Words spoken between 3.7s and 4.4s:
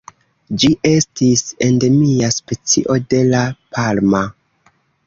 Palma.